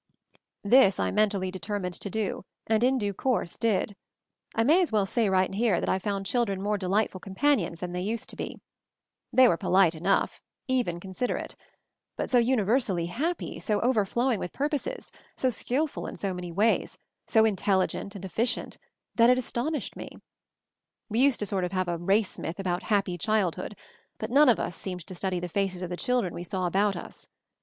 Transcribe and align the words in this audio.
This 0.63 0.99
I 0.99 1.11
mentally 1.11 1.51
determined 1.51 1.93
to 1.93 2.09
do, 2.09 2.43
and 2.65 2.83
in 2.83 2.97
due 2.97 3.13
course 3.13 3.55
did. 3.55 3.95
I 4.55 4.63
may 4.63 4.81
as 4.81 4.91
well 4.91 5.05
say 5.05 5.29
right 5.29 5.41
MOVING 5.47 5.51
THE 5.51 5.57
MOUNTAIN 5.57 5.59
203 5.59 5.65
here 5.67 5.79
that 5.79 5.89
I 5.89 5.99
found 5.99 6.25
children 6.25 6.59
more 6.63 6.77
delightful 6.79 7.19
companions 7.19 7.81
than 7.81 7.91
they 7.91 8.01
used 8.01 8.27
to 8.31 8.35
be. 8.35 8.59
They 9.31 9.47
were 9.47 9.57
polite 9.57 9.93
enough, 9.93 10.41
even 10.67 10.99
considerate; 10.99 11.55
but 12.17 12.31
so 12.31 12.39
uni 12.39 12.63
versally 12.63 13.09
happy, 13.09 13.59
so 13.59 13.79
overflowing 13.81 14.39
with 14.39 14.53
pur 14.53 14.69
poses, 14.69 15.11
so 15.37 15.51
skilful 15.51 16.07
in 16.07 16.17
so 16.17 16.33
many 16.33 16.51
ways, 16.51 16.97
so 17.27 17.43
intelli 17.43 17.87
gent 17.87 18.15
and 18.15 18.25
efficient, 18.25 18.79
that 19.13 19.29
it 19.29 19.37
astonished 19.37 19.95
me. 19.95 20.17
We 21.09 21.19
used 21.19 21.37
to 21.41 21.43
have 21.45 21.73
a 21.75 21.77
sort 21.77 21.87
of 21.89 22.01
race 22.01 22.39
myth 22.39 22.59
about 22.59 22.81
"happy 22.81 23.19
childhood," 23.19 23.75
but 24.17 24.31
none 24.31 24.49
of 24.49 24.59
us 24.59 24.75
seemed 24.75 25.05
to 25.05 25.13
study 25.13 25.39
the 25.39 25.47
faces 25.47 25.83
of 25.83 25.91
the 25.91 25.95
children 25.95 26.33
we 26.33 26.41
saw 26.41 26.65
about 26.65 26.95
us. 26.95 27.27